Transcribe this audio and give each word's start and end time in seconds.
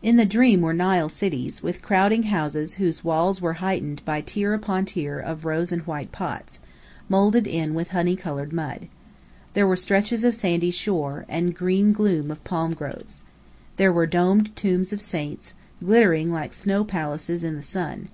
In 0.00 0.16
the 0.16 0.24
dream 0.24 0.62
were 0.62 0.72
Nile 0.72 1.10
cities, 1.10 1.62
with 1.62 1.82
crowding 1.82 2.22
houses 2.22 2.76
whose 2.76 3.04
walls 3.04 3.42
were 3.42 3.52
heightened 3.60 4.02
by 4.06 4.22
tier 4.22 4.54
upon 4.54 4.86
tier 4.86 5.18
of 5.18 5.44
rose 5.44 5.70
and 5.70 5.86
white 5.86 6.10
pots, 6.12 6.60
moulded 7.10 7.46
in 7.46 7.74
with 7.74 7.88
honey 7.90 8.16
coloured 8.16 8.54
mud. 8.54 8.88
There 9.52 9.66
were 9.66 9.76
stretches 9.76 10.24
of 10.24 10.34
sandy 10.34 10.70
shore, 10.70 11.26
and 11.28 11.54
green 11.54 11.92
gloom 11.92 12.30
of 12.30 12.42
palm 12.42 12.72
groves. 12.72 13.22
There 13.76 13.92
were 13.92 14.06
domed 14.06 14.56
tombs 14.56 14.94
of 14.94 15.02
saints, 15.02 15.52
glittering 15.84 16.32
like 16.32 16.54
snow 16.54 16.82
palaces 16.82 17.44
in 17.44 17.54
the 17.56 17.62
sun. 17.62 18.08